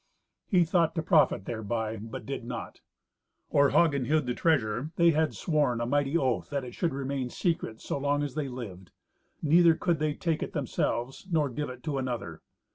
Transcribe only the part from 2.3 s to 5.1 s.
not. Or Hagen hid the treasure,